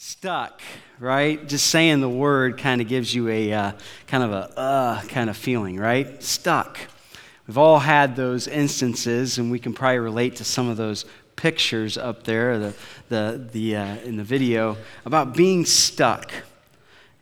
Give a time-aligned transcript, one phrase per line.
[0.00, 0.62] Stuck,
[1.00, 1.44] right?
[1.48, 3.72] Just saying the word kind of gives you a uh,
[4.06, 6.22] kind of a uh kind of feeling, right?
[6.22, 6.78] Stuck.
[7.48, 11.98] We've all had those instances, and we can probably relate to some of those pictures
[11.98, 12.74] up there, the,
[13.08, 16.30] the, the, uh, in the video, about being stuck.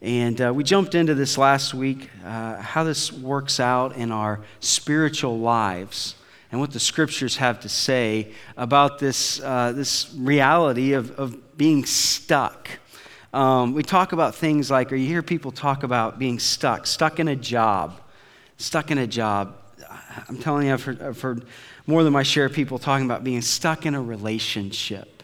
[0.02, 4.40] And uh, we jumped into this last week, uh, how this works out in our
[4.60, 6.14] spiritual lives
[6.56, 11.84] and what the scriptures have to say about this, uh, this reality of, of being
[11.84, 12.70] stuck.
[13.34, 17.20] Um, we talk about things like, or you hear people talk about being stuck, stuck
[17.20, 18.00] in a job,
[18.56, 19.54] stuck in a job.
[20.30, 21.44] I'm telling you, I've heard, I've heard
[21.86, 25.22] more than my share of people talking about being stuck in a relationship,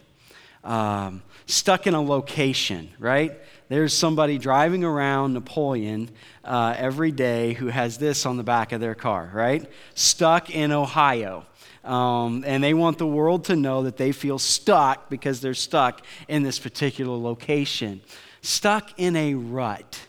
[0.65, 3.33] um, stuck in a location, right?
[3.73, 6.11] There's somebody driving around Napoleon
[6.45, 9.67] uh, every day who has this on the back of their car, right?
[9.95, 11.47] Stuck in Ohio.
[11.83, 16.05] Um, and they want the world to know that they feel stuck because they're stuck
[16.29, 18.03] in this particular location.
[18.43, 20.03] Stuck in a rut,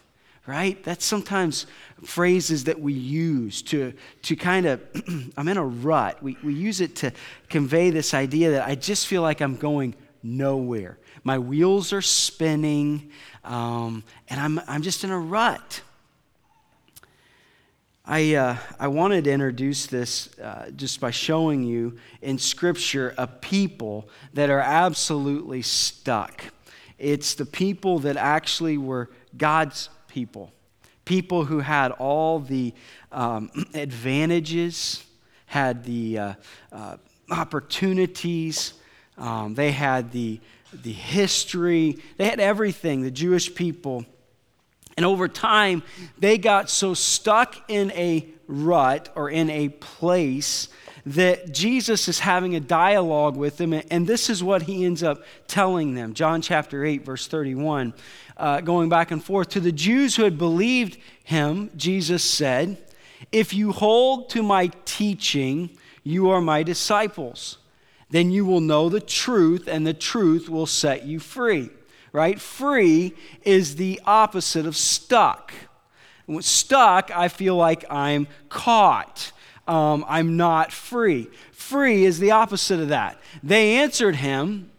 [0.46, 0.84] right?
[0.84, 1.66] That's sometimes
[2.04, 4.82] phrases that we use to, to kind of,
[5.38, 6.22] I'm in a rut.
[6.22, 7.14] We, we use it to
[7.48, 10.98] convey this idea that I just feel like I'm going nowhere.
[11.24, 13.12] My wheels are spinning,
[13.44, 15.82] um, and I'm, I'm just in a rut.
[18.06, 23.28] I, uh, I wanted to introduce this uh, just by showing you in Scripture a
[23.28, 26.44] people that are absolutely stuck.
[27.00, 30.52] It's the people that actually were God's people,
[31.06, 32.74] people who had all the
[33.14, 35.06] um, advantages,
[35.46, 36.34] had the uh,
[36.74, 36.98] uh
[37.32, 38.74] opportunities,
[39.18, 40.40] um, they had the,
[40.82, 44.06] the history, they had everything, the Jewish people.
[44.96, 45.84] And over time,
[46.18, 50.70] they got so stuck in a rut or in a place
[51.06, 53.74] that Jesus is having a dialogue with them.
[53.74, 56.14] And this is what he ends up telling them.
[56.14, 57.94] John chapter 8, verse 31,
[58.38, 59.50] uh, going back and forth.
[59.50, 62.78] To the Jews who had believed him, Jesus said,
[63.32, 65.72] If you hold to my teaching,
[66.04, 67.58] you are my disciples
[68.14, 71.72] then you will know the truth, and the truth will set you free.
[72.12, 72.40] Right?
[72.40, 75.52] Free is the opposite of stuck.
[76.28, 79.32] When Stuck, I feel like I'm caught.
[79.68, 81.28] Um, I'm not free.
[81.54, 83.20] Free is the opposite of that.
[83.42, 84.70] They answered him,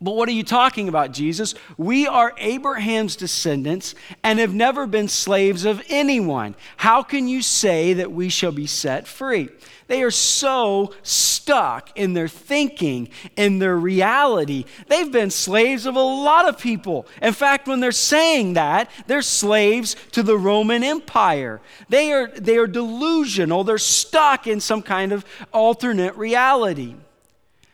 [0.00, 1.54] but what are you talking about, Jesus?
[1.76, 6.54] We are Abraham's descendants and have never been slaves of anyone.
[6.76, 9.48] How can you say that we shall be set free?
[9.88, 14.66] They are so stuck in their thinking, in their reality.
[14.86, 17.06] They've been slaves of a lot of people.
[17.20, 21.60] In fact, when they're saying that, they're slaves to the Roman Empire.
[21.88, 26.94] They are, they are delusional, they're stuck in some kind of alternate reality.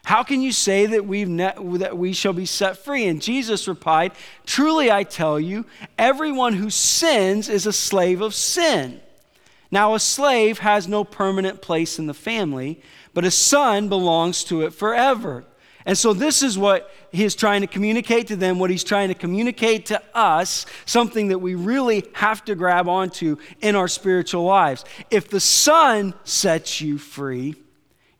[0.04, 3.06] How can you say that, we've ne- that we shall be set free?
[3.06, 4.12] And Jesus replied,
[4.44, 5.65] Truly I tell you,
[5.98, 9.00] everyone who sins is a slave of sin.
[9.70, 12.82] Now, a slave has no permanent place in the family,
[13.14, 15.44] but a son belongs to it forever.
[15.87, 19.09] And so, this is what he is trying to communicate to them, what he's trying
[19.09, 24.44] to communicate to us, something that we really have to grab onto in our spiritual
[24.44, 24.84] lives.
[25.10, 27.54] If the Son sets you free,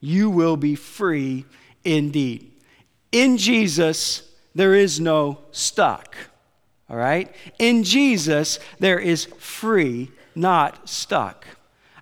[0.01, 1.45] you will be free
[1.85, 2.51] indeed.
[3.13, 4.23] In Jesus,
[4.55, 6.17] there is no stuck.
[6.89, 7.35] All right?
[7.59, 11.47] In Jesus, there is free not stuck.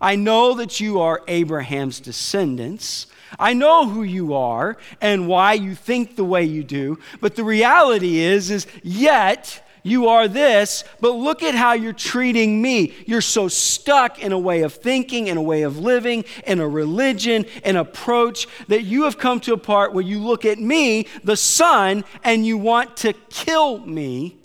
[0.01, 3.07] I know that you are Abraham's descendants.
[3.39, 7.45] I know who you are and why you think the way you do, but the
[7.45, 12.95] reality is is yet you are this, but look at how you're treating me.
[13.07, 16.69] You're so stuck in a way of thinking, in a way of living, in a
[16.69, 21.09] religion, an approach that you have come to a part where you look at me,
[21.25, 24.37] the Son, and you want to kill me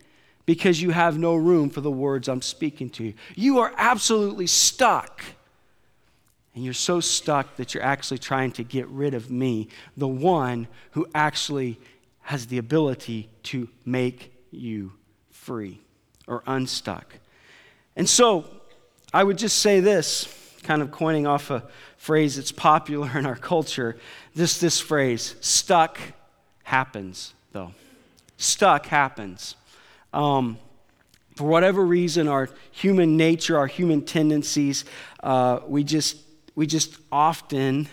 [0.47, 3.13] because you have no room for the words I'm speaking to you.
[3.35, 5.23] You are absolutely stuck.
[6.55, 10.67] And you're so stuck that you're actually trying to get rid of me, the one
[10.91, 11.79] who actually
[12.21, 14.93] has the ability to make you
[15.47, 15.79] free
[16.27, 17.15] or unstuck.
[17.95, 18.43] And so
[19.13, 20.27] I would just say this,
[20.63, 21.63] kind of coining off a
[21.95, 23.95] phrase that's popular in our culture.
[24.35, 25.97] This, this phrase, stuck
[26.63, 27.71] happens, though.
[28.35, 29.55] Stuck happens.
[30.13, 30.57] Um,
[31.37, 34.83] for whatever reason, our human nature, our human tendencies,
[35.23, 36.17] uh, we, just,
[36.55, 37.87] we just often,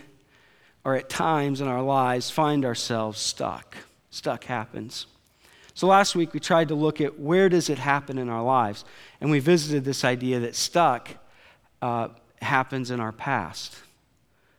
[0.85, 3.77] or at times in our lives, find ourselves stuck.
[4.11, 5.07] Stuck happens.
[5.75, 8.85] So last week we tried to look at where does it happen in our lives,
[9.21, 11.11] and we visited this idea that stuck
[11.83, 12.09] uh,
[12.41, 13.77] happens in our past.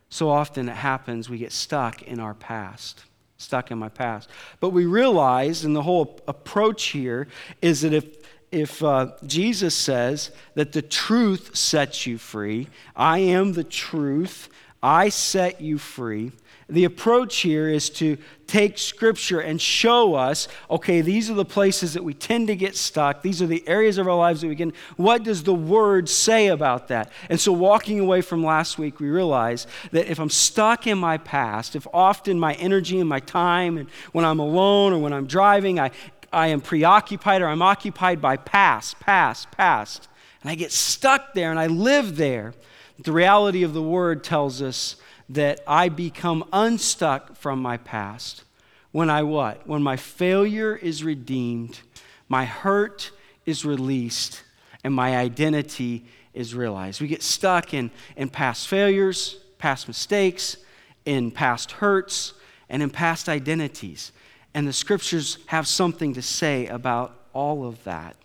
[0.08, 3.04] So often it happens we get stuck in our past.
[3.38, 4.30] stuck in my past.
[4.60, 7.28] But we realize, and the whole approach here
[7.60, 8.04] is that if
[8.52, 14.48] if uh, Jesus says that the truth sets you free, I am the truth,
[14.82, 16.32] I set you free.
[16.68, 18.18] The approach here is to
[18.48, 22.74] take scripture and show us okay, these are the places that we tend to get
[22.74, 23.22] stuck.
[23.22, 24.72] These are the areas of our lives that we can.
[24.96, 27.12] What does the word say about that?
[27.30, 31.18] And so, walking away from last week, we realize that if I'm stuck in my
[31.18, 35.26] past, if often my energy and my time, and when I'm alone or when I'm
[35.26, 35.92] driving, I,
[36.32, 40.08] I am preoccupied or I'm occupied by past, past, past,
[40.42, 42.54] and I get stuck there and I live there,
[42.98, 44.96] the reality of the word tells us
[45.28, 48.44] that I become unstuck from my past
[48.92, 49.66] when I what?
[49.66, 51.80] When my failure is redeemed,
[52.28, 53.10] my hurt
[53.44, 54.42] is released,
[54.82, 57.00] and my identity is realized.
[57.00, 60.56] We get stuck in, in past failures, past mistakes,
[61.04, 62.32] in past hurts,
[62.68, 64.12] and in past identities.
[64.54, 68.16] And the scriptures have something to say about all of that.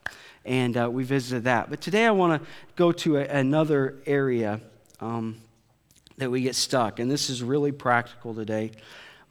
[0.46, 1.70] And uh, we visited that.
[1.70, 4.60] But today I want to go to a, another area.
[5.00, 5.42] Um,
[6.22, 7.00] that we get stuck.
[7.00, 8.72] And this is really practical today.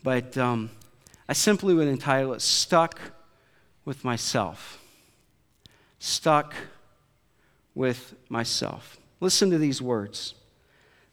[0.03, 0.71] But um,
[1.29, 3.01] I simply would entitle it Stuck
[3.85, 4.83] with Myself.
[6.01, 6.53] Stuck
[7.77, 8.99] with Myself.
[9.21, 10.35] Listen to these words.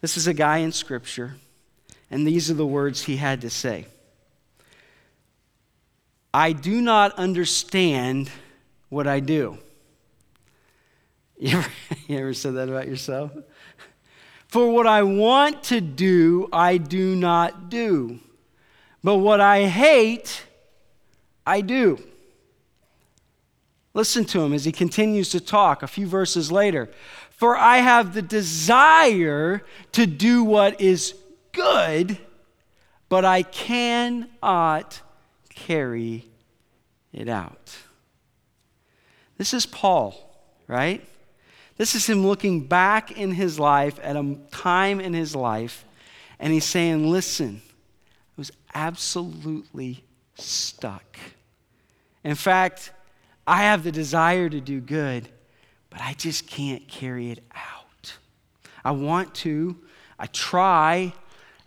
[0.01, 1.35] This is a guy in Scripture,
[2.09, 3.85] and these are the words he had to say
[6.33, 8.31] I do not understand
[8.89, 9.59] what I do.
[11.37, 11.69] You ever,
[12.07, 13.31] you ever said that about yourself?
[14.47, 18.19] For what I want to do, I do not do.
[19.03, 20.45] But what I hate,
[21.45, 21.99] I do.
[23.93, 26.89] Listen to him as he continues to talk a few verses later.
[27.31, 31.13] For I have the desire to do what is
[31.51, 32.17] good,
[33.09, 35.01] but I cannot
[35.49, 36.25] carry
[37.11, 37.75] it out.
[39.37, 40.15] This is Paul,
[40.67, 41.03] right?
[41.77, 45.85] This is him looking back in his life at a time in his life,
[46.39, 50.03] and he's saying, Listen, I was absolutely
[50.35, 51.17] stuck.
[52.23, 52.91] In fact,
[53.45, 55.29] I have the desire to do good,
[55.89, 58.17] but I just can't carry it out.
[58.83, 59.77] I want to,
[60.19, 61.13] I try.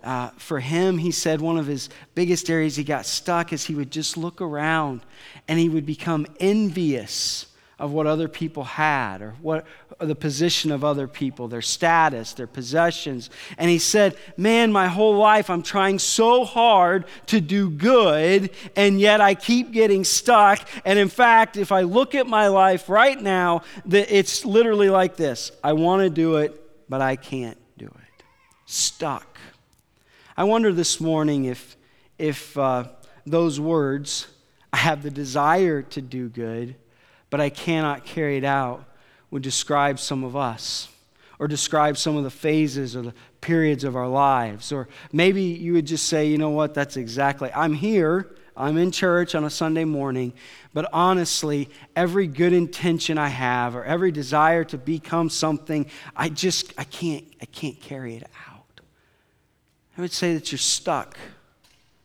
[0.03, 3.75] Uh, for him, he said one of his biggest areas he got stuck is he
[3.75, 5.03] would just look around
[5.47, 7.50] and he would become envious
[7.81, 9.65] of what other people had or what
[9.99, 13.31] or the position of other people, their status, their possessions.
[13.57, 19.01] And he said, Man, my whole life I'm trying so hard to do good, and
[19.01, 20.61] yet I keep getting stuck.
[20.85, 25.51] And in fact, if I look at my life right now, it's literally like this
[25.65, 28.25] I want to do it, but I can't do it.
[28.67, 29.39] Stuck.
[30.37, 31.79] I wonder this morning if,
[32.19, 32.85] if uh,
[33.25, 34.27] those words,
[34.71, 36.77] I have the desire to do good
[37.31, 38.85] but I cannot carry it out,
[39.31, 40.89] would describe some of us
[41.39, 44.73] or describe some of the phases or the periods of our lives.
[44.73, 48.91] Or maybe you would just say, you know what, that's exactly, I'm here, I'm in
[48.91, 50.35] church on a Sunday morning,
[50.75, 56.75] but honestly, every good intention I have or every desire to become something, I just,
[56.77, 58.81] I can't, I can't carry it out.
[59.97, 61.17] I would say that you're stuck,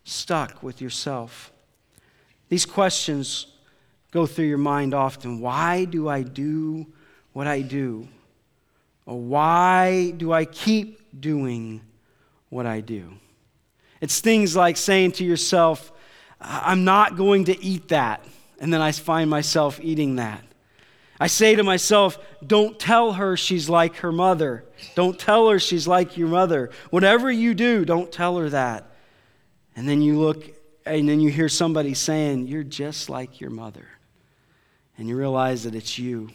[0.06, 1.52] stuck with yourself.
[2.48, 3.48] These questions
[4.16, 5.42] go through your mind often.
[5.42, 6.88] Why do I do
[7.34, 8.08] what I do?
[9.06, 11.82] Or why do I keep doing
[12.48, 13.12] what I do?
[14.00, 15.92] It's things like saying to yourself,
[16.40, 18.24] I'm not going to eat that.
[18.62, 20.42] And then I find myself eating that.
[21.20, 24.64] I say to myself, don't tell her she's like her mother.
[24.96, 26.70] Don't tell her she's like your mother.
[26.90, 28.90] Whatever you do, don't tell her that.
[29.76, 30.52] And then you look
[30.86, 33.88] and then you hear somebody saying, You're just like your mother
[34.98, 36.30] and you realize that it's you.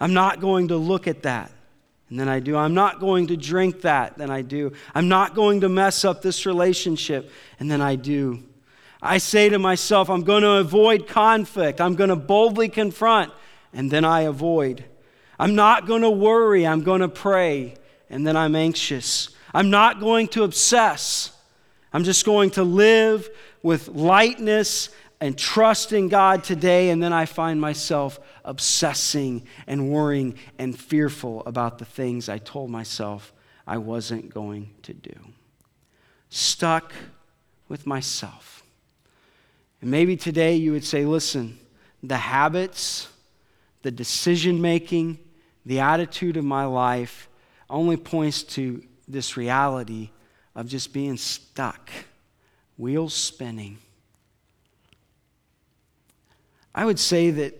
[0.00, 1.50] I'm not going to look at that.
[2.10, 2.56] And then I do.
[2.56, 4.18] I'm not going to drink that.
[4.18, 4.72] Then I do.
[4.94, 7.30] I'm not going to mess up this relationship.
[7.58, 8.42] And then I do.
[9.00, 11.80] I say to myself, I'm going to avoid conflict.
[11.80, 13.32] I'm going to boldly confront.
[13.72, 14.84] And then I avoid.
[15.38, 16.66] I'm not going to worry.
[16.66, 17.76] I'm going to pray.
[18.10, 19.30] And then I'm anxious.
[19.54, 21.34] I'm not going to obsess.
[21.92, 23.30] I'm just going to live
[23.62, 24.90] with lightness
[25.22, 31.44] and trust in God today, and then I find myself obsessing and worrying and fearful
[31.46, 33.32] about the things I told myself
[33.64, 35.14] I wasn't going to do.
[36.28, 36.92] Stuck
[37.68, 38.64] with myself.
[39.80, 41.56] And maybe today you would say, listen,
[42.02, 43.08] the habits,
[43.82, 45.20] the decision making,
[45.64, 47.28] the attitude of my life
[47.70, 50.10] only points to this reality
[50.56, 51.92] of just being stuck
[52.76, 53.78] wheels spinning.
[56.74, 57.58] I would say that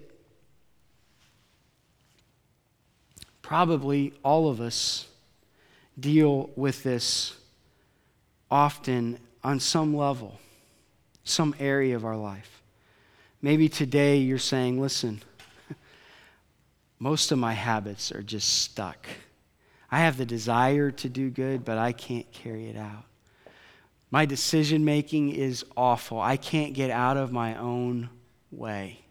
[3.43, 5.07] probably all of us
[6.01, 7.37] deal with this
[8.51, 10.39] often on some level,
[11.25, 12.63] some area of our life.
[13.43, 15.21] Maybe today you're saying, listen,
[16.99, 19.07] most of my habits are just stuck.
[19.91, 23.05] I have the desire to do good, but I can't carry it out.
[24.11, 26.19] My decision making is awful.
[26.19, 28.09] I can't get out of my own
[28.51, 29.02] way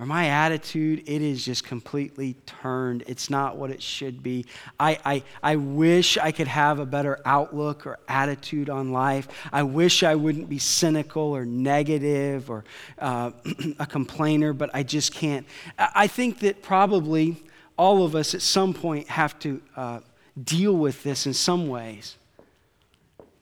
[0.00, 3.04] or my attitude, it is just completely turned.
[3.06, 4.46] It's not what it should be.
[4.78, 9.28] I, I, I wish I could have a better outlook or attitude on life.
[9.52, 12.64] I wish I wouldn't be cynical or negative or
[12.98, 13.32] uh,
[13.78, 15.46] a complainer, but I just can't.
[15.78, 17.36] I think that probably
[17.76, 20.00] all of us at some point have to uh,
[20.42, 22.16] deal with this in some ways.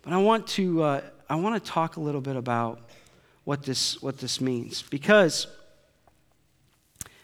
[0.03, 1.01] But I want to, uh,
[1.31, 2.81] I want to talk a little bit about
[3.45, 5.47] what this, what this means because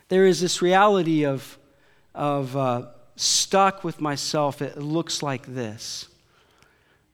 [0.09, 1.59] there is this reality of,
[2.15, 4.61] of uh, stuck with myself.
[4.63, 6.09] It looks like this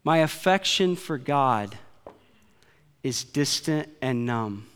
[0.05, 1.77] My affection for God
[3.03, 4.67] is distant and numb.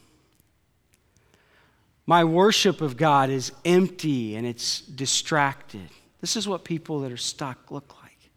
[2.07, 5.89] My worship of God is empty and it's distracted.
[6.21, 8.31] This is what people that are stuck look like.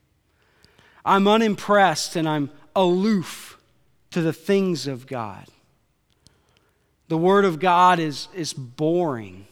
[1.06, 3.58] I'm unimpressed and I'm aloof
[4.12, 5.46] to the things of God.
[7.08, 9.48] The Word of God is, is boring.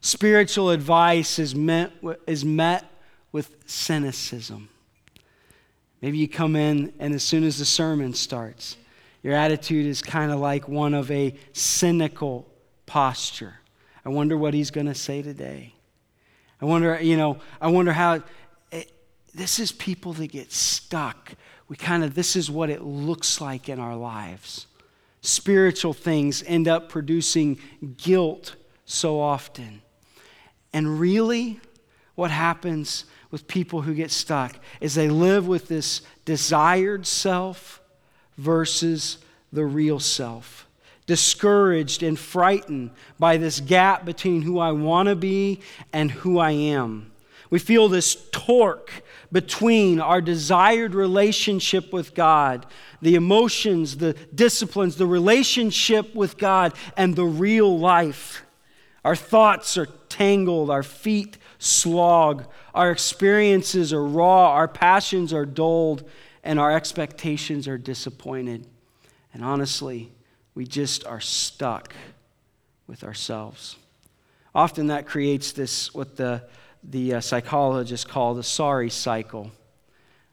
[0.00, 1.92] Spiritual advice is met,
[2.26, 2.90] is met
[3.32, 4.68] with cynicism.
[6.00, 8.76] Maybe you come in, and as soon as the sermon starts,
[9.22, 12.46] your attitude is kind of like one of a cynical
[12.86, 13.54] posture.
[14.04, 15.74] I wonder what he's going to say today.
[16.62, 18.14] I wonder, you know, I wonder how.
[18.14, 18.22] It,
[18.72, 18.84] eh,
[19.34, 21.34] this is people that get stuck.
[21.68, 24.66] We kind of, this is what it looks like in our lives.
[25.20, 27.58] Spiritual things end up producing
[27.96, 29.82] guilt so often.
[30.72, 31.60] And really,
[32.14, 37.80] what happens with people who get stuck is they live with this desired self
[38.36, 39.18] versus
[39.52, 40.66] the real self.
[41.06, 45.60] Discouraged and frightened by this gap between who I want to be
[45.92, 47.10] and who I am.
[47.50, 52.66] We feel this torque between our desired relationship with God,
[53.02, 58.42] the emotions, the disciplines, the relationship with God, and the real life.
[59.04, 66.08] Our thoughts are tangled, our feet slog, our experiences are raw, our passions are dulled,
[66.42, 68.66] and our expectations are disappointed.
[69.32, 70.12] And honestly,
[70.54, 71.94] we just are stuck
[72.86, 73.76] with ourselves.
[74.54, 76.42] Often that creates this, what the,
[76.82, 79.52] the uh, psychologists call the sorry cycle.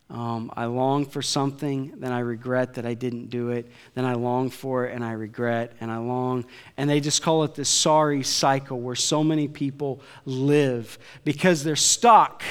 [0.09, 3.69] Um, I long for something, then I regret that I didn't do it.
[3.93, 6.45] Then I long for it and I regret and I long.
[6.77, 11.75] And they just call it the sorry cycle where so many people live because they're
[11.75, 12.43] stuck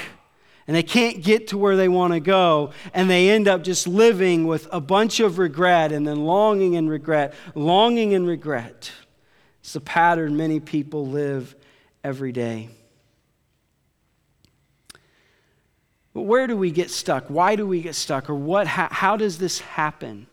[0.67, 2.73] and they can't get to where they want to go.
[2.93, 6.91] And they end up just living with a bunch of regret and then longing and
[6.91, 8.91] regret, longing and regret.
[9.61, 11.55] It's the pattern many people live
[12.05, 12.69] every day.
[14.93, 17.27] But where do we get stuck?
[17.29, 18.31] Why do we get stuck?
[18.31, 20.27] Or what, how, how does this happen?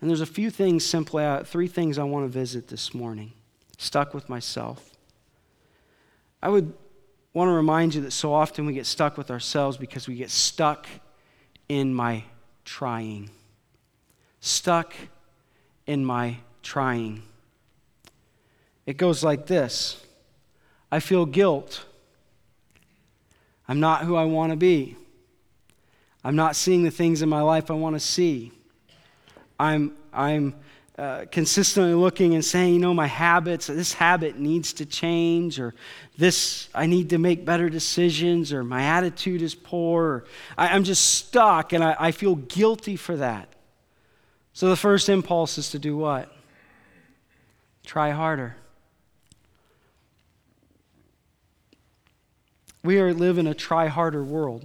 [0.00, 3.32] And there's a few things simply, uh, three things I want to visit this morning.
[3.78, 4.90] Stuck with myself.
[6.42, 6.72] I would
[7.32, 10.30] want to remind you that so often we get stuck with ourselves because we get
[10.30, 10.86] stuck
[11.68, 12.24] in my
[12.64, 13.30] trying.
[14.40, 14.94] Stuck
[15.86, 17.22] in my trying.
[18.86, 20.00] It goes like this
[20.90, 21.84] I feel guilt
[23.68, 24.96] I'm not who I want to be.
[26.24, 28.52] I'm not seeing the things in my life I want to see.
[29.58, 30.54] I'm, I'm
[30.98, 35.74] uh, consistently looking and saying, you know, my habits, this habit needs to change, or
[36.16, 40.24] this, I need to make better decisions, or my attitude is poor, or
[40.56, 43.48] I, am just stuck and I, I feel guilty for that.
[44.52, 46.34] So the first impulse is to do what?
[47.84, 48.56] Try harder.
[52.86, 54.64] We are live in a try harder world.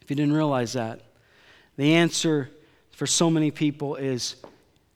[0.00, 1.02] If you didn't realize that,
[1.76, 2.48] the answer
[2.92, 4.36] for so many people is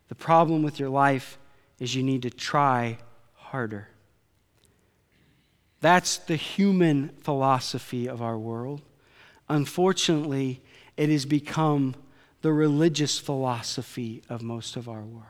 [0.08, 1.36] the problem with your life
[1.78, 2.96] is you need to try
[3.34, 3.88] harder.
[5.82, 8.80] That's the human philosophy of our world.
[9.46, 10.62] Unfortunately,
[10.96, 11.94] it has become
[12.40, 15.26] the religious philosophy of most of our world.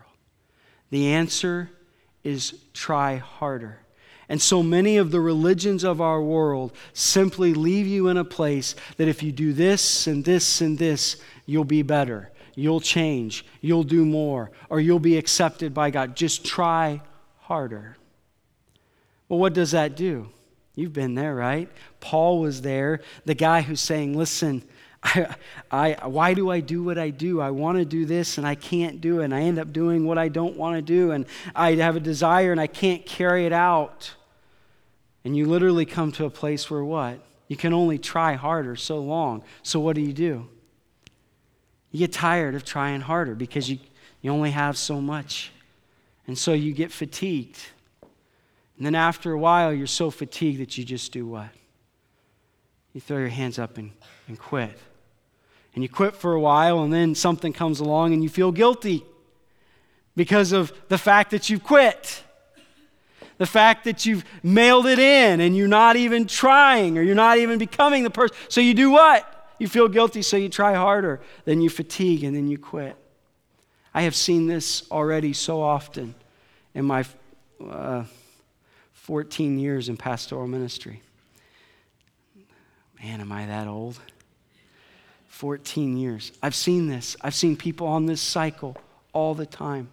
[0.90, 1.70] The answer
[2.22, 3.80] is try harder.
[4.30, 8.76] And so many of the religions of our world simply leave you in a place
[8.96, 12.30] that if you do this and this and this, you'll be better.
[12.54, 16.14] you'll change, you'll do more, or you'll be accepted by God.
[16.14, 17.00] Just try
[17.38, 17.96] harder.
[19.28, 20.28] Well, what does that do?
[20.74, 21.68] You've been there, right?
[22.00, 24.62] Paul was there, the guy who's saying, Listen,
[25.02, 25.34] I,
[25.70, 27.40] I, why do I do what I do?
[27.40, 29.24] I want to do this and I can't do it.
[29.24, 31.12] And I end up doing what I don't want to do.
[31.12, 34.12] And I have a desire and I can't carry it out.
[35.24, 37.20] And you literally come to a place where what?
[37.48, 39.42] You can only try harder so long.
[39.62, 40.48] So what do you do?
[41.90, 43.78] You get tired of trying harder because you,
[44.22, 45.50] you only have so much.
[46.26, 47.58] And so you get fatigued.
[48.76, 51.48] And then after a while, you're so fatigued that you just do what?
[52.92, 53.90] You throw your hands up and,
[54.28, 54.78] and quit.
[55.74, 59.04] And you quit for a while, and then something comes along and you feel guilty
[60.16, 62.24] because of the fact that you've quit.
[63.40, 67.38] The fact that you've mailed it in and you're not even trying or you're not
[67.38, 68.36] even becoming the person.
[68.50, 69.54] So you do what?
[69.58, 71.22] You feel guilty, so you try harder.
[71.46, 72.96] Then you fatigue and then you quit.
[73.94, 76.14] I have seen this already so often
[76.74, 77.06] in my
[77.66, 78.04] uh,
[78.92, 81.00] 14 years in pastoral ministry.
[83.02, 83.98] Man, am I that old?
[85.28, 86.30] 14 years.
[86.42, 87.16] I've seen this.
[87.22, 88.76] I've seen people on this cycle
[89.14, 89.88] all the time.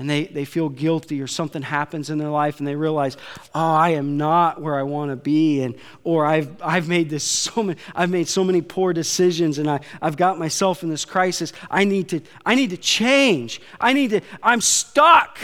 [0.00, 3.18] And they, they feel guilty or something happens in their life and they realize,
[3.54, 5.60] oh, I am not where I want to be.
[5.60, 9.68] And, or I've, I've made this so many, I've made so many poor decisions and
[9.68, 11.52] I, I've got myself in this crisis.
[11.70, 13.60] I need to, I need to change.
[13.78, 15.38] I need to, I'm stuck.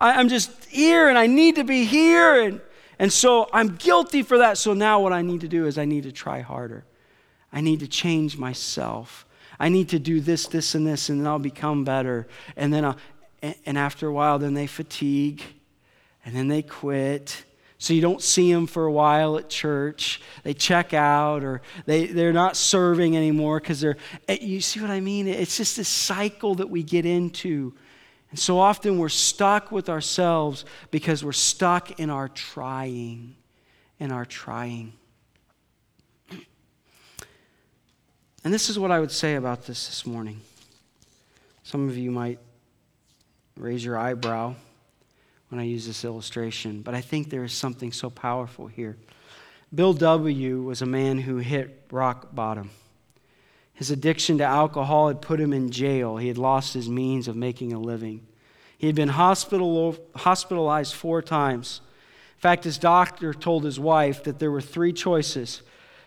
[0.00, 2.42] I, I'm just here and I need to be here.
[2.42, 2.62] And,
[2.98, 4.56] and so I'm guilty for that.
[4.56, 6.86] So now what I need to do is I need to try harder.
[7.52, 9.26] I need to change myself.
[9.60, 12.26] I need to do this, this, and this, and then I'll become better.
[12.56, 12.96] And then, I'll,
[13.42, 15.42] and after a while, then they fatigue,
[16.24, 17.44] and then they quit.
[17.78, 20.20] So you don't see them for a while at church.
[20.42, 23.96] They check out, or they, they're not serving anymore because they're.
[24.28, 25.26] Eh, you see what I mean?
[25.26, 27.72] It's just this cycle that we get into.
[28.30, 33.34] And so often we're stuck with ourselves because we're stuck in our trying,
[33.98, 34.92] in our trying.
[38.44, 40.40] And this is what I would say about this this morning.
[41.62, 42.38] Some of you might
[43.60, 44.54] raise your eyebrow
[45.48, 48.96] when I use this illustration, but I think there is something so powerful here.
[49.74, 50.62] Bill W.
[50.62, 52.70] was a man who hit rock bottom.
[53.74, 56.16] His addiction to alcohol had put him in jail.
[56.16, 58.26] He had lost his means of making a living.
[58.78, 61.80] He had been hospital, hospitalized four times.
[62.36, 65.62] In fact, his doctor told his wife that there were three choices.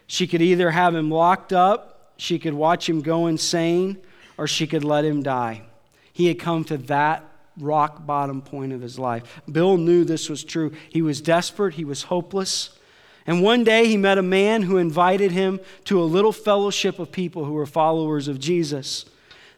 [0.07, 3.97] She could either have him locked up she could watch him go insane,
[4.37, 5.63] or she could let him die.
[6.11, 7.25] He had come to that
[7.57, 9.41] rock bottom point of his life.
[9.51, 10.71] Bill knew this was true.
[10.89, 12.77] He was desperate, he was hopeless.
[13.25, 17.11] And one day he met a man who invited him to a little fellowship of
[17.11, 19.05] people who were followers of Jesus.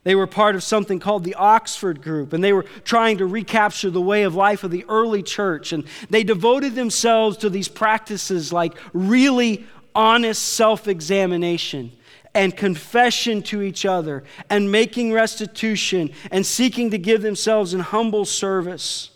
[0.04, 3.90] They were part of something called the Oxford Group, and they were trying to recapture
[3.90, 5.74] the way of life of the early church.
[5.74, 11.92] And they devoted themselves to these practices like really honest self examination
[12.36, 18.26] and confession to each other and making restitution and seeking to give themselves in humble
[18.26, 19.10] service.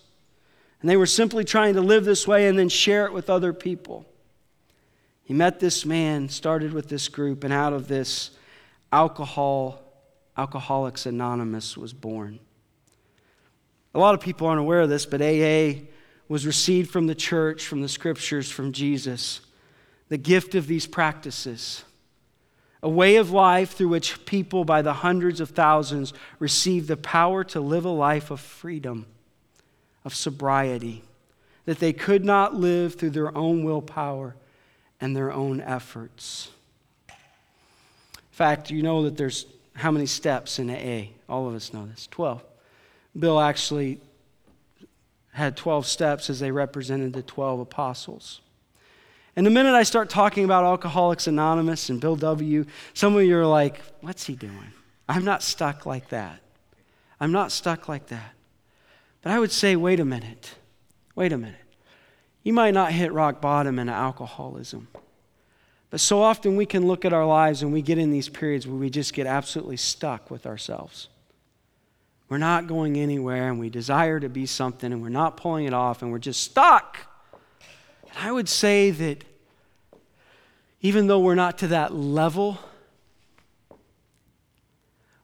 [0.82, 3.52] And they were simply trying to live this way and then share it with other
[3.52, 4.06] people.
[5.24, 8.32] He met this man, started with this group, and out of this,
[8.92, 9.84] alcohol,
[10.38, 12.40] Alcoholics Anonymous was born.
[13.94, 15.82] A lot of people aren't aware of this, but AA
[16.30, 19.42] was received from the church, from the scriptures, from Jesus.
[20.08, 21.84] The gift of these practices
[22.82, 27.44] a way of life through which people by the hundreds of thousands receive the power
[27.44, 29.06] to live a life of freedom,
[30.06, 31.04] of sobriety,
[31.66, 34.36] that they could not live through their own willpower
[35.02, 36.50] and their own efforts.
[37.10, 37.16] In
[38.32, 41.10] fact, you know that there's how many steps in AA?
[41.32, 42.44] All of us know this 12.
[43.18, 44.00] Bill actually
[45.32, 48.42] had 12 steps as they represented the 12 apostles.
[49.36, 53.38] And the minute I start talking about Alcoholics Anonymous and Bill W., some of you
[53.38, 54.74] are like, what's he doing?
[55.08, 56.42] I'm not stuck like that.
[57.20, 58.34] I'm not stuck like that.
[59.22, 60.56] But I would say, wait a minute.
[61.16, 61.56] Wait a minute.
[62.44, 64.88] You might not hit rock bottom in alcoholism.
[65.90, 68.68] But so often we can look at our lives and we get in these periods
[68.68, 71.10] where we just get absolutely stuck with ourselves.
[72.30, 75.74] We're not going anywhere and we desire to be something and we're not pulling it
[75.74, 77.09] off and we're just stuck.
[78.10, 79.24] And I would say that
[80.82, 82.58] even though we're not to that level,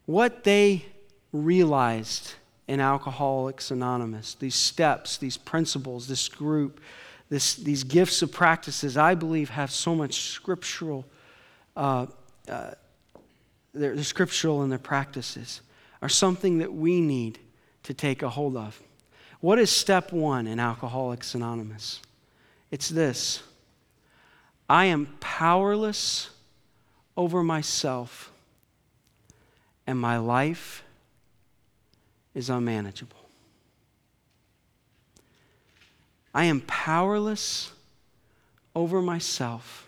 [0.06, 0.86] what they
[1.32, 2.34] realized
[2.68, 6.80] in Alcoholics Anonymous, these steps, these principles, this group,
[7.30, 11.06] this, these gifts of practices, I believe have so much scriptural
[11.76, 12.08] uh,
[12.48, 12.72] uh,
[14.02, 15.62] scriptural in their practices,
[16.02, 17.40] are something that we need
[17.84, 18.82] to take a hold of.
[19.42, 22.02] What is step one in Alcoholics Anonymous?
[22.72, 23.42] It's this
[24.68, 26.30] I am powerless
[27.16, 28.32] over myself,
[29.88, 30.84] and my life
[32.34, 33.18] is unmanageable.
[36.34, 37.72] I am powerless
[38.76, 39.88] over myself,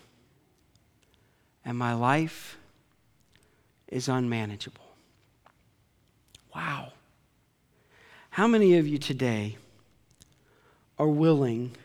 [1.66, 2.58] and my life
[3.90, 4.88] is unmanageable.
[6.56, 6.94] Wow.
[8.30, 9.58] How many of you today
[10.98, 11.76] are willing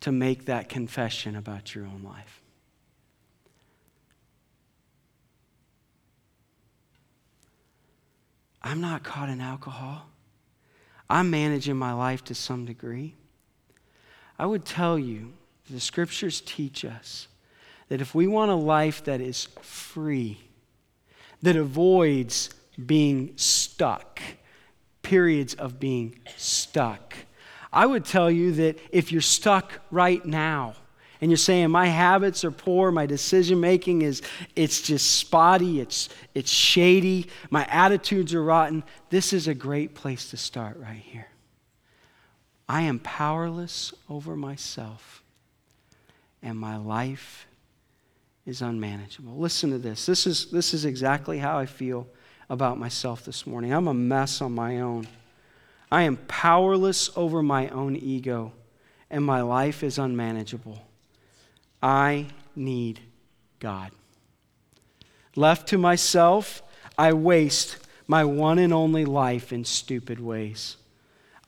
[0.00, 2.40] to make that confession about your own life?
[8.62, 10.06] I'm not caught in alcohol.
[11.08, 13.14] I'm managing my life to some degree.
[14.38, 15.32] I would tell you,
[15.70, 17.28] the scriptures teach us
[17.88, 20.40] that if we want a life that is free,
[21.42, 22.50] that avoids
[22.86, 24.20] being stuck,
[25.02, 27.14] periods of being stuck,
[27.72, 30.74] I would tell you that if you're stuck right now,
[31.20, 34.22] and you're saying my habits are poor my decision making is
[34.56, 40.30] it's just spotty it's it's shady my attitudes are rotten this is a great place
[40.30, 41.26] to start right here.
[42.68, 45.22] I am powerless over myself
[46.42, 47.46] and my life
[48.46, 49.36] is unmanageable.
[49.36, 50.06] Listen to this.
[50.06, 52.06] This is this is exactly how i feel
[52.48, 53.72] about myself this morning.
[53.72, 55.06] I'm a mess on my own
[55.90, 58.52] i am powerless over my own ego
[59.10, 60.86] and my life is unmanageable
[61.82, 63.00] I need
[63.58, 63.92] God.
[65.36, 66.62] Left to myself,
[66.98, 70.76] I waste my one and only life in stupid ways.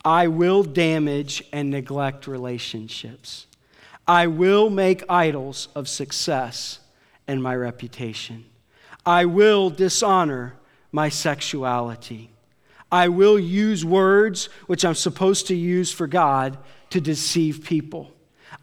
[0.04, 3.46] I will damage and neglect relationships.
[4.06, 6.80] I will make idols of success
[7.26, 8.44] and my reputation.
[9.04, 10.54] I will dishonor
[10.90, 12.31] my sexuality.
[12.92, 16.58] I will use words which I'm supposed to use for God
[16.90, 18.12] to deceive people.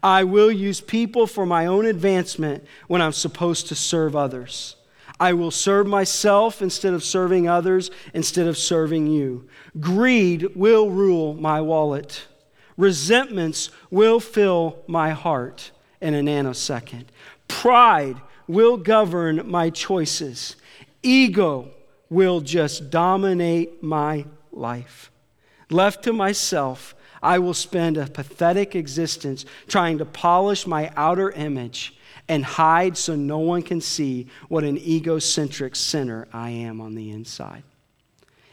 [0.04, 4.76] I will use people for my own advancement when I'm supposed to serve others.
[5.18, 9.48] I will serve myself instead of serving others, instead of serving you.
[9.78, 12.22] Greed will rule my wallet.
[12.78, 17.06] Resentments will fill my heart in a nanosecond.
[17.48, 18.16] Pride
[18.46, 20.56] will govern my choices.
[21.02, 21.70] Ego
[22.10, 25.10] will just dominate my life.
[25.70, 31.96] Left to myself, I will spend a pathetic existence trying to polish my outer image
[32.28, 37.10] and hide so no one can see what an egocentric sinner I am on the
[37.10, 37.62] inside.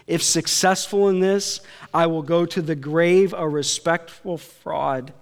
[0.06, 1.60] If successful in this,
[1.94, 5.14] I will go to the grave a respectful fraud.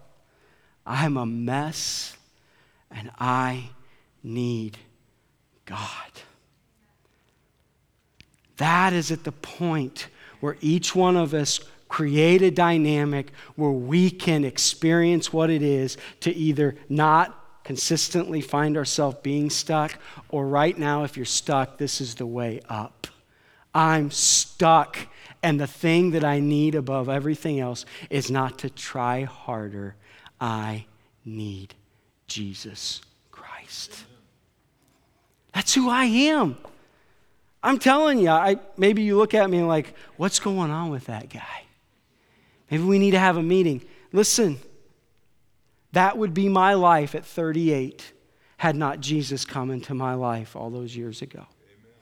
[0.86, 2.16] I'm a mess
[2.92, 3.70] and I
[4.24, 4.78] need
[5.66, 6.12] God.
[8.58, 10.08] That is at the point
[10.40, 15.98] where each one of us create a dynamic where we can experience what it is
[16.22, 19.98] to either not consistently find ourselves being stuck,
[20.30, 23.08] or right now, if you're stuck, this is the way up.
[23.74, 24.98] I'm stuck,
[25.42, 29.96] and the thing that I need above everything else is not to try harder.
[30.40, 30.86] I
[31.26, 31.74] need
[32.28, 34.06] Jesus Christ.
[35.54, 36.58] That's who I am.
[37.66, 41.30] I'm telling you, I, maybe you look at me like, what's going on with that
[41.30, 41.64] guy?
[42.70, 43.84] Maybe we need to have a meeting.
[44.14, 44.60] Listen,
[45.92, 48.14] that would be my life at 38
[48.58, 51.40] had not Jesus come into my life all those years ago.
[51.40, 51.94] Amen.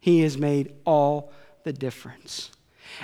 [0.00, 2.50] He has made all the difference.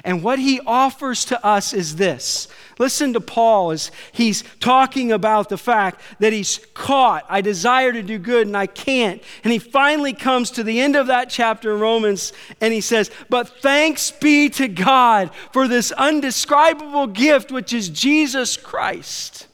[0.04, 2.48] And what he offers to us is this.
[2.78, 7.26] Listen to Paul as he's talking about the fact that he's caught.
[7.28, 9.22] I desire to do good and I can't.
[9.44, 13.10] And he finally comes to the end of that chapter in Romans and he says,
[13.28, 19.46] But thanks be to God for this undescribable gift, which is Jesus Christ.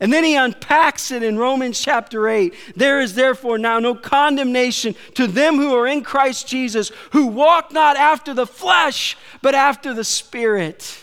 [0.00, 2.54] And then he unpacks it in Romans chapter 8.
[2.74, 7.72] There is therefore now no condemnation to them who are in Christ Jesus, who walk
[7.72, 10.98] not after the flesh, but after the Spirit.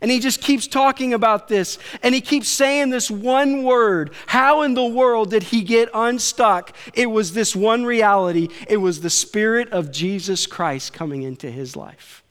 [0.00, 1.78] And he just keeps talking about this.
[2.02, 4.12] And he keeps saying this one word.
[4.26, 6.76] How in the world did he get unstuck?
[6.92, 11.76] It was this one reality it was the Spirit of Jesus Christ coming into his
[11.76, 12.23] life.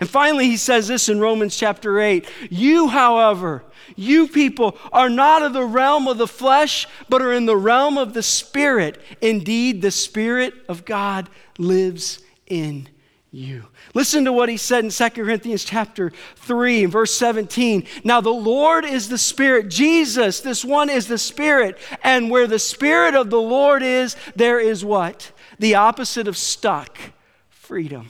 [0.00, 3.62] And finally, he says this in Romans chapter 8 You, however,
[3.96, 7.98] you people are not of the realm of the flesh, but are in the realm
[7.98, 9.00] of the Spirit.
[9.20, 12.88] Indeed, the Spirit of God lives in
[13.30, 13.66] you.
[13.92, 17.86] Listen to what he said in 2 Corinthians chapter 3 and verse 17.
[18.02, 19.68] Now the Lord is the Spirit.
[19.68, 21.76] Jesus, this one is the Spirit.
[22.02, 25.30] And where the Spirit of the Lord is, there is what?
[25.58, 26.98] The opposite of stuck
[27.50, 28.08] freedom.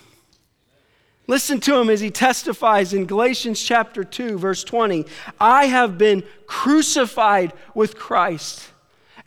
[1.30, 5.06] Listen to him as he testifies in Galatians chapter 2, verse 20.
[5.38, 8.68] I have been crucified with Christ,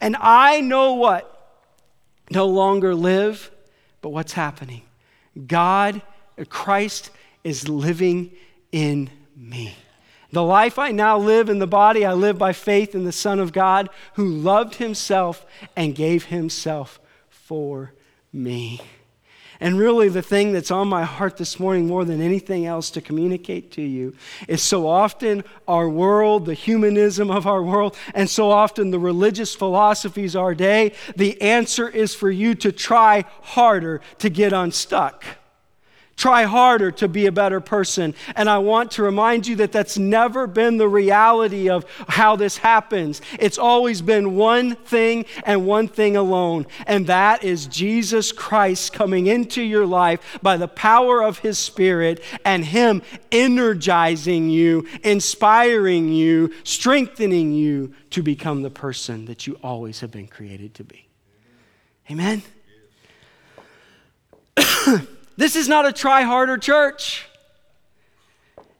[0.02, 1.30] and I know what?
[2.30, 3.50] No longer live,
[4.02, 4.82] but what's happening?
[5.48, 6.02] God,
[6.50, 7.10] Christ,
[7.46, 8.34] is living
[8.74, 9.74] in me.
[10.34, 13.40] The life I now live in the body, I live by faith in the Son
[13.40, 17.94] of God who loved himself and gave himself for
[18.34, 18.82] me.
[19.60, 23.02] And really, the thing that's on my heart this morning more than anything else to
[23.02, 24.16] communicate to you
[24.48, 29.56] is so often our world, the humanism of our world, and so often the religious
[29.56, 35.24] philosophies of our day, the answer is for you to try harder to get unstuck.
[36.24, 38.16] Try harder to be a better person.
[38.38, 42.56] And I want to remind you that that's never been the reality of how this
[42.56, 43.22] happens.
[43.40, 49.28] It's always been one thing and one thing alone, and that is Jesus Christ coming
[49.28, 56.54] into your life by the power of His Spirit and Him energizing you, inspiring you,
[56.64, 61.06] strengthening you to become the person that you always have been created to be.
[62.10, 62.44] Amen?
[65.36, 67.26] This is not a try harder church.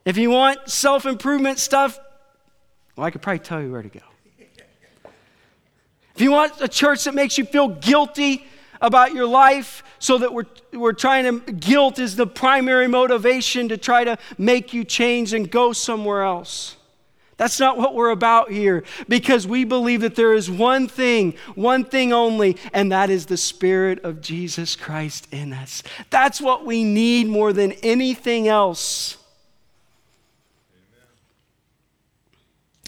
[0.06, 2.00] If you want self improvement stuff,
[2.96, 4.02] well, I could probably tell you where to go.
[6.16, 8.46] If you want a church that makes you feel guilty
[8.80, 13.78] about your life, so that we're, we're trying to, guilt is the primary motivation to
[13.78, 16.76] try to make you change and go somewhere else.
[17.38, 21.84] That's not what we're about here because we believe that there is one thing, one
[21.84, 25.84] thing only, and that is the Spirit of Jesus Christ in us.
[26.10, 29.18] That's what we need more than anything else.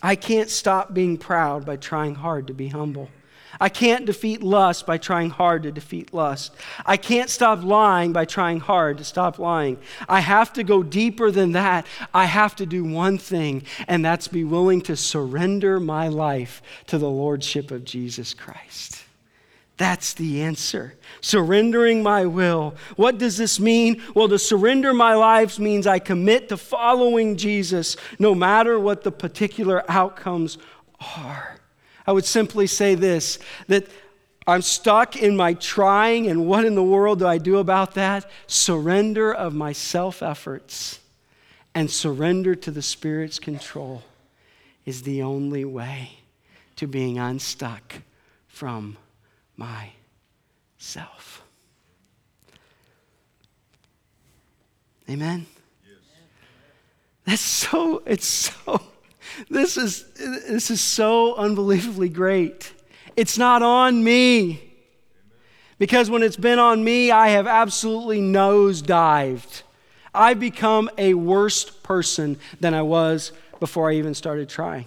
[0.01, 3.09] I can't stop being proud by trying hard to be humble.
[3.59, 6.53] I can't defeat lust by trying hard to defeat lust.
[6.85, 9.77] I can't stop lying by trying hard to stop lying.
[10.07, 11.85] I have to go deeper than that.
[12.13, 16.97] I have to do one thing, and that's be willing to surrender my life to
[16.97, 19.03] the Lordship of Jesus Christ.
[19.77, 20.95] That's the answer.
[21.19, 22.75] Surrendering my will.
[22.95, 24.01] What does this mean?
[24.13, 29.11] Well, to surrender my life means I commit to following Jesus no matter what the
[29.11, 30.57] particular outcomes
[31.17, 31.59] are.
[32.07, 33.87] I would simply say this that
[34.47, 38.29] I'm stuck in my trying, and what in the world do I do about that?
[38.47, 40.99] Surrender of my self efforts
[41.73, 44.03] and surrender to the Spirit's control
[44.85, 46.19] is the only way
[46.75, 48.01] to being unstuck
[48.47, 48.97] from
[49.57, 51.41] myself.
[55.09, 55.45] Amen?
[55.83, 55.97] Yes.
[57.25, 58.81] That's so, it's so
[59.49, 62.73] this is, this is so unbelievably great.
[63.15, 64.61] It's not on me.
[65.77, 69.63] Because when it's been on me, I have absolutely nosedived.
[70.13, 74.85] I've become a worse person than I was before I even started trying.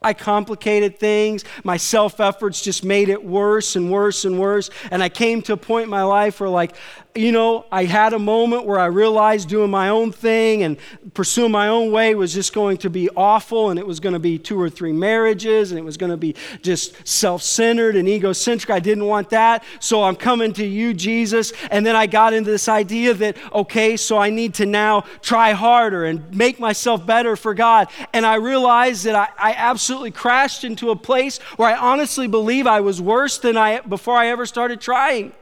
[0.00, 1.44] I complicated things.
[1.64, 4.70] My self efforts just made it worse and worse and worse.
[4.90, 6.76] And I came to a point in my life where, like,
[7.16, 10.76] you know, I had a moment where I realized doing my own thing and
[11.14, 14.18] pursuing my own way was just going to be awful and it was going to
[14.18, 18.08] be two or three marriages and it was going to be just self centered and
[18.08, 18.68] egocentric.
[18.68, 19.62] I didn't want that.
[19.78, 21.52] So I'm coming to you, Jesus.
[21.70, 25.52] And then I got into this idea that, okay, so I need to now try
[25.52, 27.90] harder and make myself better for God.
[28.12, 32.66] And I realized that I, I absolutely crashed into a place where I honestly believe
[32.66, 35.32] I was worse than I before I ever started trying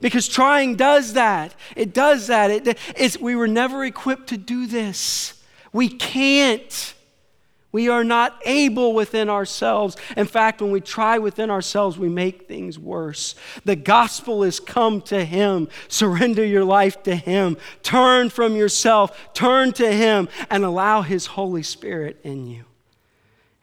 [0.00, 1.54] because trying does that.
[1.76, 2.50] It does that.
[2.50, 5.42] It, it's, we were never equipped to do this.
[5.72, 6.94] We can't.
[7.70, 9.96] We are not able within ourselves.
[10.16, 13.34] In fact, when we try within ourselves, we make things worse.
[13.64, 15.68] The gospel is come to Him.
[15.88, 17.58] Surrender your life to Him.
[17.82, 22.64] Turn from yourself, turn to Him, and allow His Holy Spirit in you.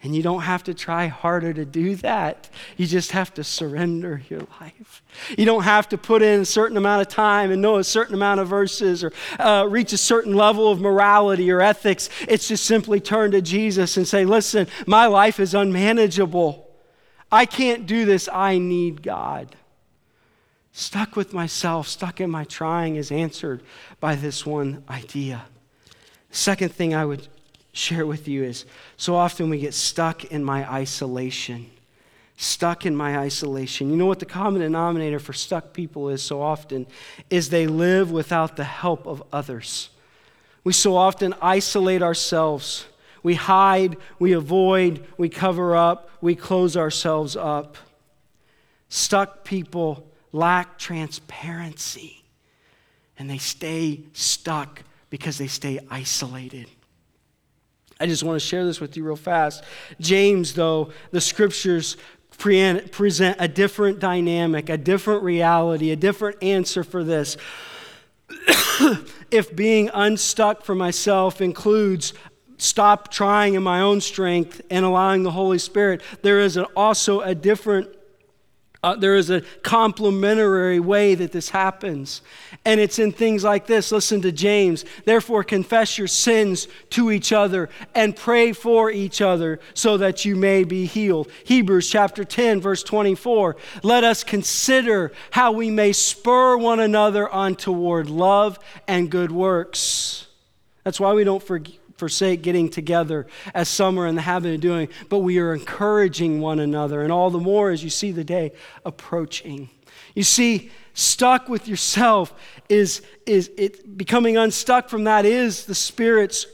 [0.05, 2.47] And you don't have to try harder to do that.
[2.77, 5.01] You just have to surrender your life.
[5.35, 8.13] You don't have to put in a certain amount of time and know a certain
[8.13, 12.11] amount of verses or uh, reach a certain level of morality or ethics.
[12.27, 16.69] It's just simply turn to Jesus and say, Listen, my life is unmanageable.
[17.31, 18.29] I can't do this.
[18.31, 19.55] I need God.
[20.71, 23.63] Stuck with myself, stuck in my trying is answered
[23.99, 25.45] by this one idea.
[26.29, 27.27] Second thing I would
[27.75, 31.69] share with you is so often we get stuck in my isolation.
[32.37, 33.89] Stuck in my isolation.
[33.89, 36.87] You know what the common denominator for stuck people is so often
[37.29, 39.89] is they live without the help of others.
[40.63, 42.85] We so often isolate ourselves.
[43.23, 47.77] We hide, we avoid, we cover up, we close ourselves up.
[48.89, 52.21] Stuck people lack transparency.
[53.17, 56.67] and they stay stuck because they stay isolated.
[57.99, 59.63] I just want to share this with you real fast.
[59.99, 61.95] James, though, the scriptures
[62.37, 67.37] present a different dynamic, a different reality, a different answer for this.
[69.31, 72.13] if being unstuck for myself includes
[72.57, 77.33] stop trying in my own strength and allowing the Holy Spirit, there is also a
[77.33, 77.89] different
[78.85, 82.21] uh, there is a complementary way that this happens.
[82.65, 83.91] And it's in things like this.
[83.91, 84.85] Listen to James.
[85.05, 90.35] Therefore, confess your sins to each other and pray for each other so that you
[90.35, 91.31] may be healed.
[91.45, 93.55] Hebrews chapter 10, verse 24.
[93.81, 100.27] Let us consider how we may spur one another on toward love and good works.
[100.83, 104.61] That's why we don't forget forsake getting together as some are in the habit of
[104.61, 108.23] doing, but we are encouraging one another, and all the more as you see the
[108.23, 108.51] day
[108.85, 109.69] approaching.
[110.13, 112.33] You see, stuck with yourself
[112.69, 116.47] is, is it becoming unstuck from that is the Spirit's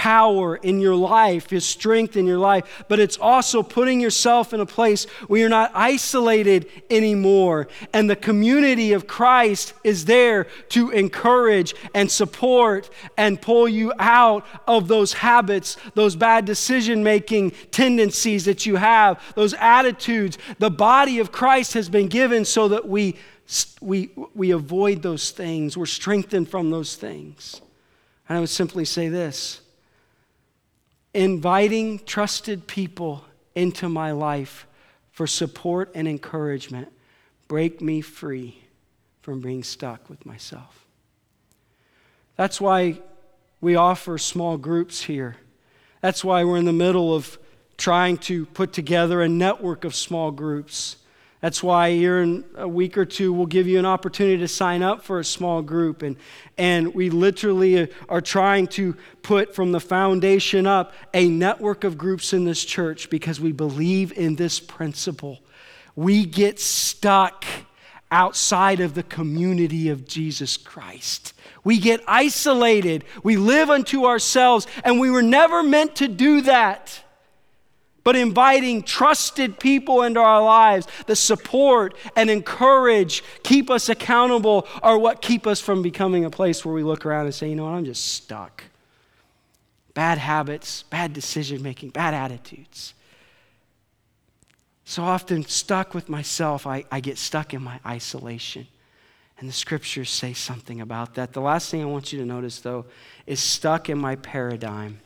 [0.00, 4.60] power in your life, His strength in your life, but it's also putting yourself in
[4.60, 7.68] a place where you're not isolated anymore.
[7.92, 14.46] And the community of Christ is there to encourage and support and pull you out
[14.66, 20.38] of those habits, those bad decision making tendencies that you have, those attitudes.
[20.58, 23.16] The body of Christ has been given so that we.
[23.80, 25.76] We, we avoid those things.
[25.76, 27.60] We're strengthened from those things.
[28.28, 29.60] And I would simply say this
[31.12, 34.66] inviting trusted people into my life
[35.10, 36.88] for support and encouragement
[37.48, 38.62] break me free
[39.22, 40.86] from being stuck with myself.
[42.36, 43.00] That's why
[43.60, 45.36] we offer small groups here.
[46.00, 47.38] That's why we're in the middle of
[47.76, 50.96] trying to put together a network of small groups.
[51.40, 54.82] That's why here in a week or two, we'll give you an opportunity to sign
[54.82, 56.02] up for a small group.
[56.02, 56.16] And,
[56.58, 62.34] and we literally are trying to put from the foundation up a network of groups
[62.34, 65.40] in this church because we believe in this principle.
[65.96, 67.44] We get stuck
[68.10, 71.32] outside of the community of Jesus Christ.
[71.64, 73.04] We get isolated.
[73.22, 77.02] We live unto ourselves, and we were never meant to do that
[78.02, 84.98] but inviting trusted people into our lives that support and encourage, keep us accountable, are
[84.98, 87.64] what keep us from becoming a place where we look around and say, you know
[87.64, 88.64] what, I'm just stuck.
[89.94, 92.94] Bad habits, bad decision making, bad attitudes.
[94.84, 98.66] So often, stuck with myself, I, I get stuck in my isolation.
[99.38, 101.32] And the scriptures say something about that.
[101.32, 102.86] The last thing I want you to notice, though,
[103.26, 105.00] is stuck in my paradigm.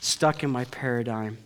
[0.00, 1.38] Stuck in my paradigm.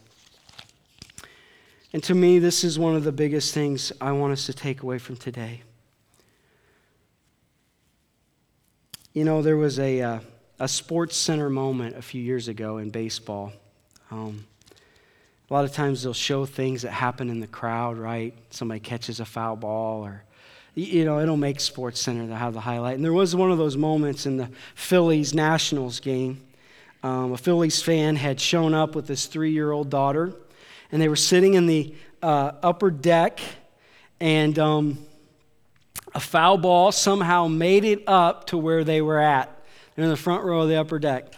[1.96, 4.82] And to me, this is one of the biggest things I want us to take
[4.82, 5.62] away from today.
[9.14, 10.20] You know, there was a, uh,
[10.58, 13.50] a SportsCenter moment a few years ago in baseball.
[14.10, 14.44] Um,
[15.48, 18.34] a lot of times they'll show things that happen in the crowd, right?
[18.50, 20.22] Somebody catches a foul ball or
[20.74, 22.96] you know, it'll make SportsCenter to have the highlight.
[22.96, 26.44] And there was one of those moments in the Phillies Nationals game.
[27.02, 30.34] Um, a Phillies fan had shown up with his three year old daughter
[30.96, 33.40] and they were sitting in the uh, upper deck,
[34.18, 34.96] and um,
[36.14, 39.54] a foul ball somehow made it up to where they were at.
[39.94, 41.34] They're in the front row of the upper deck.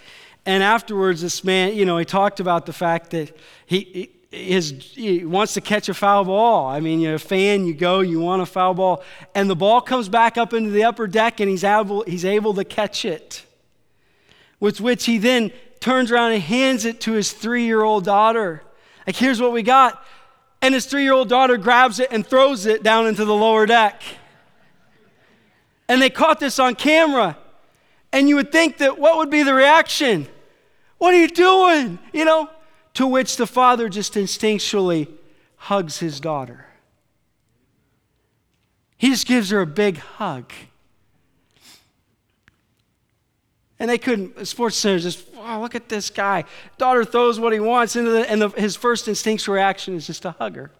[0.46, 5.24] And afterwards, this man, you know, he talked about the fact that he, his, he
[5.24, 6.68] wants to catch a foul ball.
[6.68, 9.02] I mean, you're a fan, you go, you want a foul ball,
[9.34, 12.54] and the ball comes back up into the upper deck, and he's able, he's able
[12.54, 13.44] to catch it.
[14.60, 18.62] With which he then turns around and hands it to his three year old daughter.
[19.08, 20.04] Like, here's what we got.
[20.60, 23.64] And his three year old daughter grabs it and throws it down into the lower
[23.64, 24.02] deck.
[25.88, 27.38] And they caught this on camera.
[28.12, 30.28] And you would think that what would be the reaction?
[30.98, 31.98] What are you doing?
[32.12, 32.50] You know?
[32.94, 35.08] To which the father just instinctually
[35.56, 36.66] hugs his daughter.
[38.98, 40.52] He just gives her a big hug.
[43.80, 46.44] And they couldn't, SportsCenter's just, wow, look at this guy.
[46.78, 50.22] Daughter throws what he wants into the, and the, his first instinctual reaction is just
[50.22, 50.70] to hug her.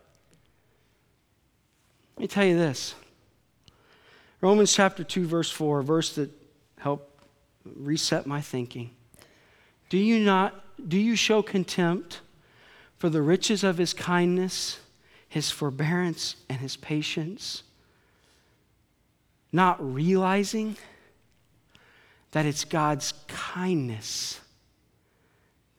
[2.17, 2.97] Let me tell you this
[4.41, 6.31] Romans chapter 2, verse 4, a verse that
[6.79, 7.23] helped
[7.65, 8.91] reset my thinking.
[9.89, 12.21] Do you not, do you show contempt
[12.97, 14.81] for the riches of his kindness,
[15.29, 17.63] his forbearance, and his patience,
[19.53, 20.77] not realizing?
[22.33, 24.41] That it's God's kindness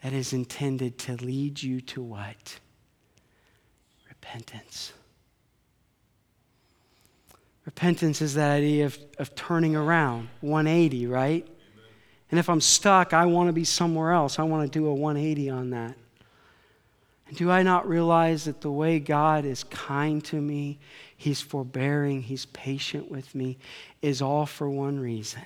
[0.04, 2.60] that is intended to lead you to what?
[4.08, 4.94] Repentance.
[7.66, 11.48] Repentance is that idea of, of turning around, 180, right?
[12.32, 14.40] And if I'm stuck, I want to be somewhere else.
[14.40, 15.96] I want to do a 180 on that.
[17.28, 20.80] And do I not realize that the way God is kind to me,
[21.16, 23.58] He's forbearing, He's patient with me,
[24.02, 25.44] is all for one reason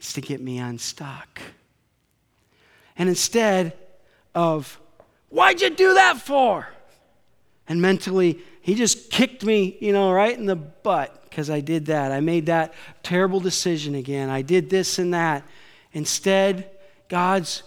[0.00, 1.42] it's to get me unstuck.
[2.96, 3.76] And instead
[4.34, 4.80] of,
[5.28, 6.66] why'd you do that for?
[7.68, 11.84] And mentally, he just kicked me, you know, right in the butt because I did
[11.86, 12.12] that.
[12.12, 12.72] I made that
[13.02, 14.30] terrible decision again.
[14.30, 15.46] I did this and that.
[15.92, 16.70] Instead,
[17.10, 17.62] God's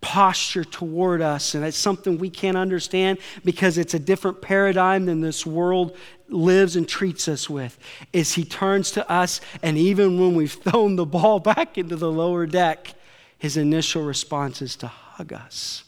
[0.00, 5.20] posture toward us, and it's something we can't understand because it's a different paradigm than
[5.20, 5.96] this world
[6.28, 7.78] lives and treats us with,
[8.12, 12.10] is He turns to us, and even when we've thrown the ball back into the
[12.10, 12.94] lower deck,
[13.38, 15.84] His initial response is to hug us,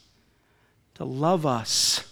[0.95, 2.03] to love us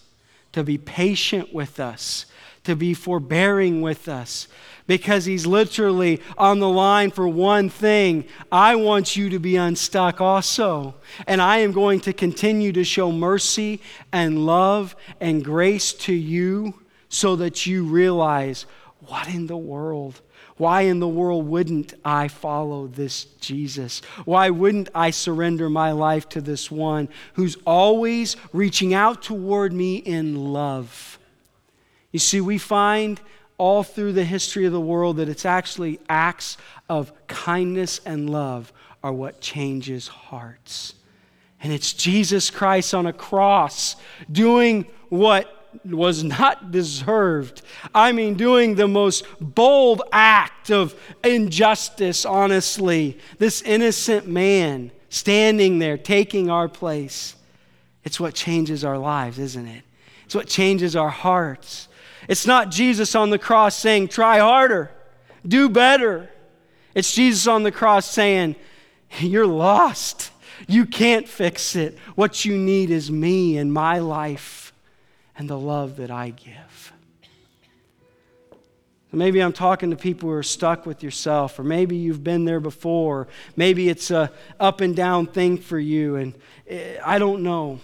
[0.56, 2.26] to be patient with us,
[2.64, 4.48] to be forbearing with us,
[4.88, 8.24] because he's literally on the line for one thing.
[8.50, 10.96] I want you to be unstuck also.
[11.28, 13.82] And I am going to continue to show mercy
[14.14, 16.85] and love and grace to you
[17.16, 18.66] so that you realize
[19.08, 20.22] what in the world
[20.58, 24.02] why in the world wouldn't I follow this Jesus?
[24.24, 29.98] Why wouldn't I surrender my life to this one who's always reaching out toward me
[29.98, 31.20] in love?
[32.12, 33.20] You see, we find
[33.58, 36.58] all through the history of the world that it's actually acts
[36.88, 38.72] of kindness and love
[39.04, 40.94] are what changes hearts.
[41.62, 43.98] And it's Jesus Christ on a cross
[44.32, 47.62] doing what was not deserved.
[47.94, 53.18] I mean, doing the most bold act of injustice, honestly.
[53.38, 57.36] This innocent man standing there, taking our place.
[58.04, 59.84] It's what changes our lives, isn't it?
[60.26, 61.88] It's what changes our hearts.
[62.28, 64.92] It's not Jesus on the cross saying, try harder,
[65.48, 66.30] do better.
[66.94, 68.56] It's Jesus on the cross saying,
[69.20, 70.32] you're lost.
[70.68, 71.98] You can't fix it.
[72.16, 74.65] What you need is me and my life
[75.38, 76.94] and the love that I give.
[79.12, 82.60] Maybe I'm talking to people who are stuck with yourself, or maybe you've been there
[82.60, 83.30] before.
[83.56, 84.30] Maybe it's a
[84.60, 86.36] up and down thing for you, and
[86.68, 87.80] eh, I don't know.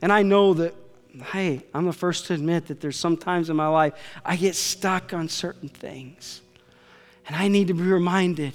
[0.00, 0.74] And I know that,
[1.32, 3.94] hey, I'm the first to admit that there's some times in my life
[4.24, 6.42] I get stuck on certain things.
[7.26, 8.54] And I need to be reminded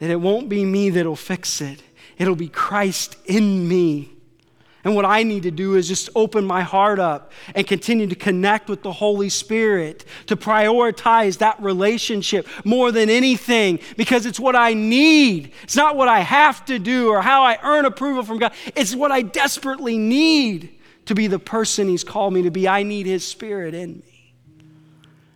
[0.00, 1.82] that it won't be me that'll fix it,
[2.18, 4.13] it'll be Christ in me
[4.84, 8.14] and what I need to do is just open my heart up and continue to
[8.14, 14.54] connect with the Holy Spirit, to prioritize that relationship more than anything because it's what
[14.54, 15.52] I need.
[15.62, 18.52] It's not what I have to do or how I earn approval from God.
[18.76, 22.68] It's what I desperately need to be the person He's called me to be.
[22.68, 24.34] I need His Spirit in me.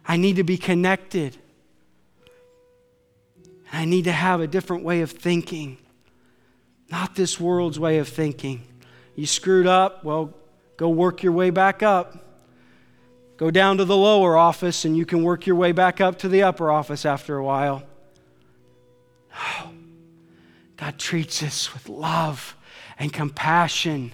[0.06, 1.38] I need to be connected.
[3.72, 5.78] I need to have a different way of thinking,
[6.90, 8.67] not this world's way of thinking.
[9.18, 10.32] You screwed up, well,
[10.76, 12.24] go work your way back up.
[13.36, 16.28] Go down to the lower office and you can work your way back up to
[16.28, 17.82] the upper office after a while.
[19.34, 19.72] Oh,
[20.76, 22.54] God treats us with love
[22.96, 24.12] and compassion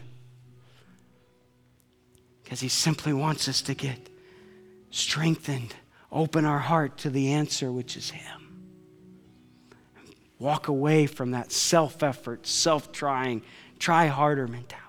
[2.43, 4.09] because He simply wants us to get
[4.91, 5.75] strengthened,
[6.11, 8.73] open our heart to the answer, which is Him.
[10.39, 13.43] Walk away from that self effort, self trying,
[13.79, 14.81] try harder mentality.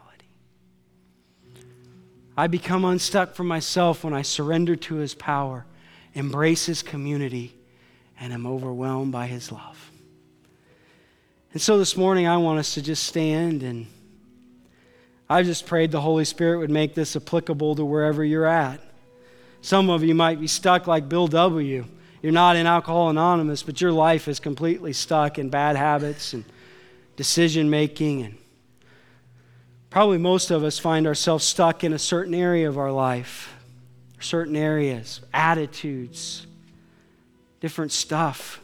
[2.37, 5.65] I become unstuck from myself when I surrender to His power,
[6.13, 7.55] embrace His community,
[8.19, 9.91] and am overwhelmed by His love.
[11.53, 13.87] And so this morning, I want us to just stand and
[15.29, 18.79] I just prayed the Holy Spirit would make this applicable to wherever you're at.
[19.61, 21.85] Some of you might be stuck like Bill W.
[22.21, 26.43] You're not in Alcohol Anonymous, but your life is completely stuck in bad habits and
[27.15, 28.37] decision making and
[29.95, 33.55] Probably most of us find ourselves stuck in a certain area of our life,
[34.19, 36.45] certain areas, attitudes,
[37.61, 38.59] different stuff.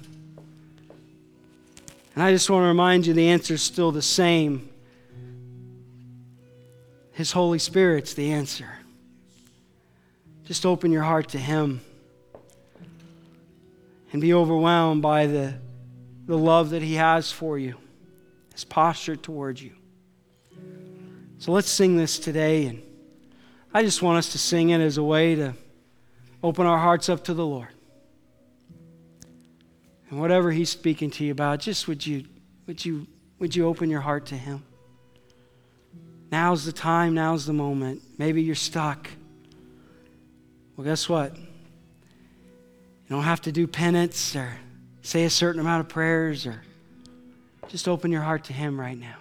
[2.14, 4.70] And I just want to remind you the answer is still the same.
[7.14, 8.80] His Holy Spirit's the answer.
[10.44, 11.80] Just open your heart to Him
[14.12, 15.54] and be overwhelmed by the,
[16.26, 17.78] the love that He has for you,
[18.52, 19.72] His posture towards you.
[21.42, 22.68] So let's sing this today.
[22.68, 22.84] And
[23.74, 25.56] I just want us to sing it as a way to
[26.44, 27.70] open our hearts up to the Lord.
[30.12, 32.26] And whatever He's speaking to you about, just would you,
[32.68, 33.08] would you,
[33.40, 34.64] would you open your heart to Him?
[36.32, 38.04] Now's the time, now's the moment.
[38.20, 39.10] Maybe you're stuck.
[40.78, 41.36] Well, guess what?
[41.36, 41.48] You
[43.10, 44.58] don't have to do penance or
[45.02, 46.62] say a certain amount of prayers or
[47.68, 49.21] just open your heart to Him right now.